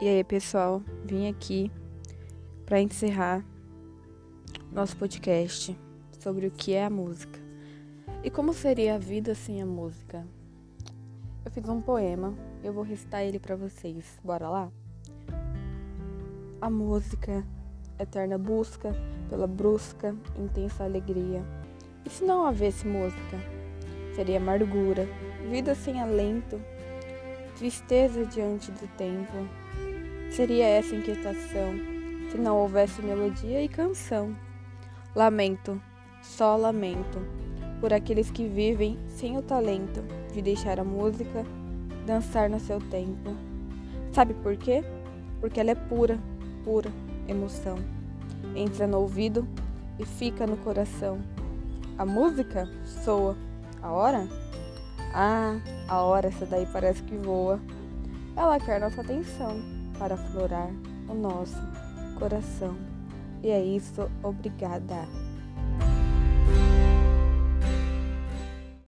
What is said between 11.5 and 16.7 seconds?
fiz um poema, eu vou recitar ele para vocês. Bora lá? A